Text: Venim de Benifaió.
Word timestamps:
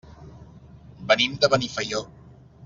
Venim 1.11 1.37
de 1.45 1.51
Benifaió. 1.55 2.03